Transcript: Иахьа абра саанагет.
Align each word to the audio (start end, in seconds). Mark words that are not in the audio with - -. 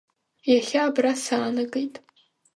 Иахьа 0.51 0.81
абра 0.87 1.11
саанагет. 1.23 1.93